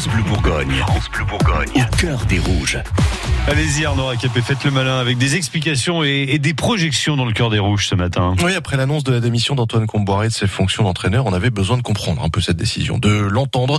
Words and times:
France 0.00 0.14
Bleu 0.14 0.22
Bourgogne. 0.22 0.72
France 0.86 1.10
Bleu 1.10 1.24
Bourgogne. 1.26 1.68
Au 1.74 1.96
cœur 1.96 2.24
des 2.24 2.38
rouges. 2.38 2.78
Allez-y 3.46 3.84
Arnaud 3.84 4.10
Capé, 4.16 4.40
faites 4.40 4.64
le 4.64 4.70
malin 4.70 4.98
avec 4.98 5.18
des 5.18 5.36
explications 5.36 6.02
et, 6.02 6.26
et, 6.30 6.38
des 6.38 6.54
projections 6.54 7.16
dans 7.16 7.26
le 7.26 7.32
cœur 7.32 7.50
des 7.50 7.58
rouges 7.58 7.86
ce 7.86 7.94
matin. 7.94 8.34
Oui, 8.42 8.54
après 8.54 8.78
l'annonce 8.78 9.04
de 9.04 9.12
la 9.12 9.20
démission 9.20 9.54
d'Antoine 9.54 9.86
Comboiré 9.86 10.28
de 10.28 10.32
ses 10.32 10.46
fonctions 10.46 10.84
d'entraîneur, 10.84 11.26
on 11.26 11.34
avait 11.34 11.50
besoin 11.50 11.76
de 11.76 11.82
comprendre 11.82 12.22
un 12.24 12.30
peu 12.30 12.40
cette 12.40 12.56
décision, 12.56 12.96
de 12.96 13.10
l'entendre 13.10 13.78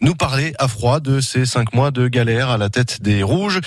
nous 0.00 0.14
parler 0.14 0.54
à 0.58 0.68
froid 0.68 1.00
de 1.00 1.20
ces 1.20 1.44
cinq 1.44 1.74
mois 1.74 1.90
de 1.90 2.08
galère 2.08 2.48
à 2.48 2.56
la 2.56 2.70
tête 2.70 3.02
des 3.02 3.22
rouges. 3.22 3.60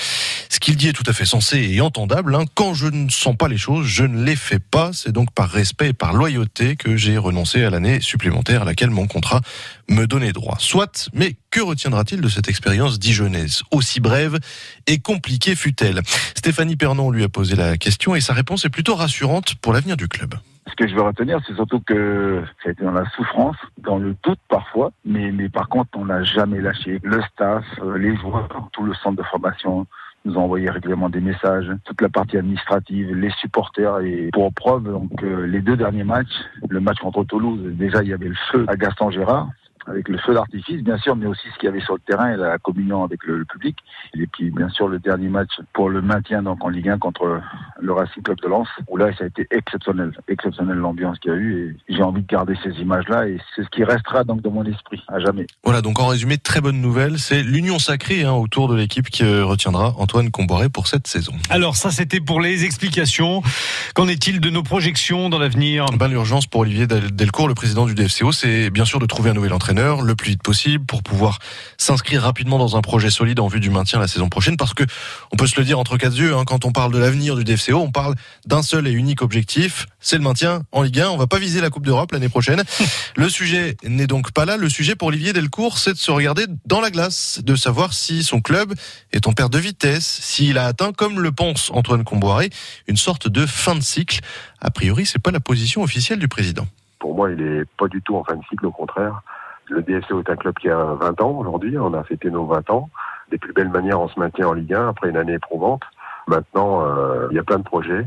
Qu'il 0.61 0.77
dit 0.77 0.89
est 0.89 0.93
tout 0.93 1.03
à 1.07 1.13
fait 1.13 1.25
sensé 1.25 1.57
et 1.57 1.81
entendable. 1.81 2.35
Hein. 2.35 2.43
Quand 2.53 2.75
je 2.75 2.85
ne 2.85 3.09
sens 3.09 3.35
pas 3.35 3.47
les 3.47 3.57
choses, 3.57 3.87
je 3.87 4.03
ne 4.03 4.23
les 4.23 4.35
fais 4.35 4.59
pas. 4.59 4.93
C'est 4.93 5.11
donc 5.11 5.31
par 5.33 5.49
respect 5.49 5.89
et 5.89 5.93
par 5.93 6.13
loyauté 6.13 6.75
que 6.75 6.95
j'ai 6.95 7.17
renoncé 7.17 7.63
à 7.63 7.71
l'année 7.71 7.99
supplémentaire 7.99 8.61
à 8.61 8.65
laquelle 8.65 8.91
mon 8.91 9.07
contrat 9.07 9.41
me 9.89 10.05
donnait 10.05 10.33
droit. 10.33 10.57
Soit, 10.59 11.09
mais 11.15 11.35
que 11.49 11.61
retiendra-t-il 11.61 12.21
de 12.21 12.29
cette 12.29 12.47
expérience 12.47 12.99
dijonnaise, 12.99 13.63
aussi 13.71 13.99
brève 14.01 14.37
et 14.85 14.99
compliquée 14.99 15.55
fut-elle 15.55 16.01
Stéphanie 16.35 16.75
Pernon 16.75 17.09
lui 17.09 17.23
a 17.23 17.29
posé 17.29 17.55
la 17.55 17.77
question 17.77 18.13
et 18.13 18.21
sa 18.21 18.33
réponse 18.33 18.63
est 18.63 18.69
plutôt 18.69 18.93
rassurante 18.93 19.55
pour 19.55 19.73
l'avenir 19.73 19.97
du 19.97 20.07
club. 20.07 20.35
Ce 20.67 20.75
que 20.75 20.87
je 20.87 20.93
veux 20.93 21.01
retenir, 21.01 21.39
c'est 21.47 21.55
surtout 21.55 21.79
que 21.79 22.43
ça 22.61 22.69
a 22.69 22.71
été 22.73 22.83
dans 22.83 22.91
la 22.91 23.09
souffrance, 23.15 23.57
dans 23.79 23.97
le 23.97 24.15
doute 24.23 24.39
parfois, 24.47 24.91
mais, 25.05 25.31
mais 25.31 25.49
par 25.49 25.69
contre, 25.69 25.89
on 25.95 26.05
n'a 26.05 26.23
jamais 26.23 26.61
lâché. 26.61 26.99
Le 27.01 27.19
staff, 27.33 27.65
les 27.97 28.15
joueurs, 28.17 28.69
tout 28.71 28.83
le 28.83 28.93
centre 28.93 29.17
de 29.17 29.27
formation, 29.27 29.87
nous 30.25 30.37
ont 30.37 30.47
régulièrement 30.47 31.09
des 31.09 31.21
messages, 31.21 31.71
toute 31.85 32.01
la 32.01 32.09
partie 32.09 32.37
administrative, 32.37 33.15
les 33.15 33.31
supporters 33.39 33.99
et 33.99 34.29
pour 34.31 34.53
preuve, 34.53 34.83
donc 34.83 35.11
euh, 35.23 35.47
les 35.47 35.61
deux 35.61 35.75
derniers 35.75 36.03
matchs, 36.03 36.33
le 36.69 36.79
match 36.79 36.99
contre 36.99 37.23
Toulouse, 37.23 37.59
déjà 37.73 38.03
il 38.03 38.09
y 38.09 38.13
avait 38.13 38.27
le 38.27 38.35
feu 38.51 38.65
à 38.67 38.75
Gaston 38.75 39.09
Gérard 39.09 39.49
avec 39.87 40.07
le 40.09 40.17
feu 40.19 40.33
d'artifice, 40.33 40.83
bien 40.83 40.97
sûr, 40.97 41.15
mais 41.15 41.25
aussi 41.25 41.47
ce 41.51 41.57
qu'il 41.57 41.65
y 41.65 41.69
avait 41.69 41.81
sur 41.81 41.95
le 41.95 42.01
terrain 42.01 42.33
et 42.33 42.37
la 42.37 42.57
communion 42.59 43.03
avec 43.03 43.23
le, 43.23 43.37
le, 43.37 43.45
public. 43.45 43.77
Et 44.13 44.27
puis, 44.27 44.51
bien 44.51 44.69
sûr, 44.69 44.87
le 44.87 44.99
dernier 44.99 45.29
match 45.29 45.49
pour 45.73 45.89
le 45.89 46.01
maintien 46.01 46.43
donc 46.43 46.63
en 46.63 46.69
Ligue 46.69 46.89
1 46.89 46.99
contre 46.99 47.41
le 47.81 47.93
Racing 47.93 48.23
Club 48.23 48.37
de 48.41 48.47
Lens, 48.47 48.67
où 48.87 48.97
là, 48.97 49.09
ça 49.17 49.23
a 49.23 49.27
été 49.27 49.47
exceptionnel, 49.51 50.11
exceptionnel 50.27 50.77
l'ambiance 50.77 51.17
qu'il 51.19 51.31
y 51.31 51.33
a 51.33 51.37
eu. 51.37 51.77
Et 51.87 51.95
j'ai 51.95 52.03
envie 52.03 52.21
de 52.21 52.27
garder 52.27 52.53
ces 52.63 52.71
images-là, 52.81 53.27
et 53.27 53.37
c'est 53.55 53.63
ce 53.63 53.69
qui 53.69 53.83
restera 53.83 54.23
donc 54.23 54.41
dans 54.41 54.51
mon 54.51 54.63
esprit 54.63 55.01
à 55.07 55.19
jamais. 55.19 55.47
Voilà, 55.63 55.81
donc 55.81 55.99
en 55.99 56.07
résumé, 56.07 56.37
très 56.37 56.61
bonne 56.61 56.79
nouvelle, 56.79 57.19
c'est 57.19 57.43
l'union 57.43 57.79
sacrée 57.79 58.23
hein, 58.23 58.33
autour 58.33 58.67
de 58.67 58.75
l'équipe 58.75 59.09
qui 59.09 59.23
retiendra 59.23 59.95
Antoine 59.97 60.31
Comboré 60.31 60.69
pour 60.69 60.87
cette 60.87 61.07
saison. 61.07 61.33
Alors 61.49 61.75
ça, 61.75 61.91
c'était 61.91 62.19
pour 62.19 62.41
les 62.41 62.65
explications. 62.65 63.41
Qu'en 63.95 64.07
est-il 64.07 64.39
de 64.39 64.49
nos 64.49 64.63
projections 64.63 65.29
dans 65.29 65.39
l'avenir? 65.39 65.85
Ben, 65.97 66.07
L'urgence 66.07 66.45
pour 66.45 66.61
Olivier 66.61 66.87
Delcourt, 66.87 67.47
le 67.47 67.55
président 67.55 67.85
du 67.85 67.95
DFCO, 67.95 68.31
c'est 68.31 68.69
bien 68.69 68.85
sûr 68.85 68.99
de 68.99 69.05
trouver 69.05 69.29
un 69.29 69.33
nouvel 69.33 69.53
entraîneur 69.53 70.01
le 70.01 70.15
plus 70.15 70.31
vite 70.31 70.43
possible 70.43 70.85
pour 70.85 71.03
pouvoir 71.03 71.39
s'inscrire 71.77 72.21
rapidement 72.21 72.57
dans 72.57 72.75
un 72.75 72.81
projet 72.81 73.09
solide 73.09 73.39
en 73.39 73.47
vue 73.47 73.59
du 73.59 73.69
maintien 73.69 73.99
la 73.99 74.07
saison 74.07 74.29
prochaine 74.29 74.57
parce 74.57 74.73
que 74.73 74.83
on 75.31 75.35
peut 75.35 75.47
se 75.47 75.59
le 75.59 75.65
dire 75.65 75.79
entre 75.79 75.97
quatre 75.97 76.17
yeux 76.17 76.35
hein, 76.35 76.43
quand 76.45 76.65
on 76.65 76.71
parle 76.71 76.91
de 76.91 76.99
l'avenir 76.99 77.35
du 77.35 77.43
DFCO 77.43 77.70
on 77.79 77.91
parle 77.91 78.15
d'un 78.45 78.61
seul 78.61 78.87
et 78.87 78.91
unique 78.91 79.21
objectif 79.21 79.87
c'est 79.99 80.17
le 80.17 80.23
maintien 80.23 80.63
en 80.71 80.81
Ligue 80.81 80.99
1 80.99 81.09
on 81.09 81.17
va 81.17 81.27
pas 81.27 81.37
viser 81.39 81.61
la 81.61 81.69
Coupe 81.69 81.85
d'Europe 81.85 82.11
l'année 82.11 82.29
prochaine 82.29 82.63
le 83.15 83.29
sujet 83.29 83.75
n'est 83.83 84.07
donc 84.07 84.31
pas 84.31 84.45
là 84.45 84.57
le 84.57 84.69
sujet 84.69 84.95
pour 84.95 85.09
Olivier 85.09 85.33
Delcourt 85.33 85.77
c'est 85.77 85.93
de 85.93 85.97
se 85.97 86.11
regarder 86.11 86.45
dans 86.65 86.81
la 86.81 86.91
glace 86.91 87.41
de 87.43 87.55
savoir 87.55 87.93
si 87.93 88.23
son 88.23 88.41
club 88.41 88.73
est 89.11 89.27
en 89.27 89.33
perte 89.33 89.53
de 89.53 89.59
vitesse 89.59 90.19
s'il 90.21 90.57
a 90.57 90.65
atteint 90.65 90.91
comme 90.91 91.19
le 91.19 91.31
pense 91.31 91.71
Antoine 91.73 92.03
Comboiré 92.03 92.49
une 92.87 92.97
sorte 92.97 93.27
de 93.27 93.45
fin 93.45 93.75
de 93.75 93.81
cycle 93.81 94.21
a 94.59 94.71
priori 94.71 95.05
c'est 95.05 95.21
pas 95.21 95.31
la 95.31 95.39
position 95.39 95.83
officielle 95.83 96.19
du 96.19 96.27
président 96.27 96.67
pour 96.99 97.15
moi 97.15 97.31
il 97.31 97.41
est 97.41 97.65
pas 97.77 97.87
du 97.87 98.01
tout 98.01 98.15
en 98.15 98.23
fin 98.23 98.35
de 98.35 98.43
cycle 98.49 98.65
au 98.65 98.71
contraire 98.71 99.21
le 99.71 99.81
DFCO 99.81 100.19
est 100.19 100.29
un 100.29 100.35
club 100.35 100.53
qui 100.59 100.69
a 100.69 100.83
20 100.99 101.21
ans 101.21 101.31
aujourd'hui. 101.31 101.77
On 101.77 101.93
a 101.93 102.03
fêté 102.03 102.29
nos 102.29 102.45
20 102.45 102.69
ans. 102.69 102.89
Des 103.31 103.37
plus 103.37 103.53
belles 103.53 103.69
manières, 103.69 104.01
on 104.01 104.09
se 104.09 104.19
maintient 104.19 104.49
en 104.49 104.53
Ligue 104.53 104.73
1 104.73 104.89
après 104.89 105.09
une 105.09 105.17
année 105.17 105.35
éprouvante. 105.35 105.83
Maintenant, 106.31 106.85
euh, 106.85 107.27
il 107.29 107.35
y 107.35 107.39
a 107.39 107.43
plein 107.43 107.59
de 107.59 107.63
projets. 107.63 108.05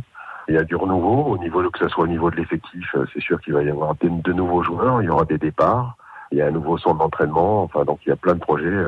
Il 0.48 0.54
y 0.54 0.58
a 0.58 0.64
du 0.64 0.76
renouveau 0.76 1.34
au 1.34 1.38
niveau, 1.38 1.62
que 1.70 1.78
ce 1.78 1.88
soit 1.88 2.04
au 2.04 2.06
niveau 2.06 2.30
de 2.30 2.36
l'effectif, 2.36 2.96
c'est 3.12 3.20
sûr 3.20 3.38
qu'il 3.42 3.52
va 3.52 3.62
y 3.62 3.68
avoir 3.68 3.94
de, 3.96 4.08
de, 4.08 4.32
nouveaux 4.32 4.62
joueurs. 4.62 5.02
Il 5.02 5.04
y 5.04 5.08
aura 5.10 5.26
des 5.26 5.36
départs. 5.36 5.96
Il 6.32 6.38
y 6.38 6.42
a 6.42 6.46
un 6.46 6.50
nouveau 6.50 6.78
centre 6.78 6.98
d'entraînement. 6.98 7.62
Enfin, 7.64 7.84
donc 7.84 8.00
il 8.06 8.08
y 8.08 8.12
a 8.12 8.16
plein 8.16 8.34
de 8.34 8.40
projets. 8.40 8.84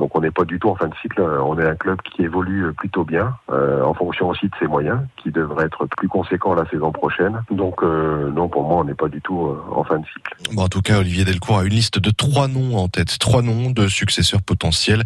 Euh, 0.00 0.10
donc 0.10 0.16
on 0.16 0.20
n'est 0.20 0.30
pas 0.30 0.44
du 0.44 0.58
tout 0.58 0.68
en 0.68 0.74
fin 0.74 0.88
de 0.88 0.94
cycle. 1.02 1.20
On 1.22 1.58
est 1.58 1.66
un 1.66 1.76
club 1.76 1.98
qui 2.02 2.22
évolue 2.22 2.72
plutôt 2.76 3.04
bien, 3.04 3.36
euh, 3.50 3.82
en 3.82 3.94
fonction 3.94 4.28
aussi 4.28 4.46
de 4.46 4.54
ses 4.58 4.66
moyens, 4.66 5.00
qui 5.22 5.30
devrait 5.30 5.66
être 5.66 5.86
plus 5.96 6.08
conséquent 6.08 6.54
la 6.54 6.68
saison 6.70 6.92
prochaine. 6.92 7.42
Donc 7.50 7.82
euh, 7.82 8.30
non, 8.32 8.48
pour 8.48 8.64
moi, 8.64 8.78
on 8.78 8.84
n'est 8.84 8.94
pas 8.94 9.08
du 9.08 9.20
tout 9.20 9.46
euh, 9.46 9.62
en 9.74 9.84
fin 9.84 9.98
de 9.98 10.06
cycle. 10.06 10.34
Bon, 10.52 10.62
en 10.62 10.68
tout 10.68 10.82
cas, 10.82 10.98
Olivier 10.98 11.24
Delcourt 11.24 11.58
a 11.58 11.64
une 11.64 11.74
liste 11.74 11.98
de 11.98 12.10
trois 12.10 12.48
noms 12.48 12.76
en 12.76 12.88
tête, 12.88 13.18
trois 13.18 13.42
noms 13.42 13.70
de 13.70 13.88
successeurs 13.88 14.42
potentiels 14.42 15.04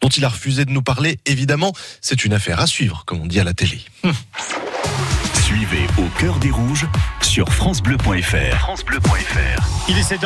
dont 0.00 0.08
il 0.08 0.24
a 0.24 0.28
refusé 0.28 0.64
de 0.64 0.70
nous 0.70 0.82
parler. 0.82 1.18
Évidemment, 1.26 1.72
c'est 2.00 2.24
une 2.24 2.32
affaire 2.32 2.60
à 2.60 2.66
suivre, 2.66 3.04
comme 3.06 3.20
on 3.22 3.26
dit 3.26 3.40
à 3.40 3.44
la 3.44 3.54
télé. 3.54 3.80
Suivez 5.44 5.86
au 5.98 6.08
cœur 6.18 6.36
des 6.38 6.50
rouges 6.50 6.86
sur 7.20 7.48
francebleu.fr. 7.52 8.58
francebleu.fr. 8.58 9.88
Il 9.88 9.98
est 9.98 10.02
7 10.02 10.20